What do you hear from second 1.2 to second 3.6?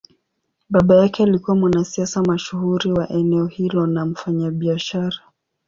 alikuwa mwanasiasa mashuhuri wa eneo